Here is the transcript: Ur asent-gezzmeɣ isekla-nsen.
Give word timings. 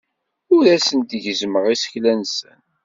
Ur 0.55 0.63
asent-gezzmeɣ 0.75 1.65
isekla-nsen. 1.73 2.59